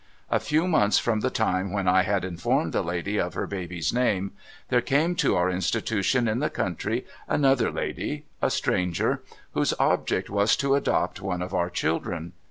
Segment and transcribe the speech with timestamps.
[0.31, 3.93] A few months from the time when I had informed the lady of her hahy's
[3.93, 4.31] name,
[4.69, 10.57] there came to our institution in the country another lady (a stranger), whose ohject was
[10.57, 12.33] to adopt one of our children.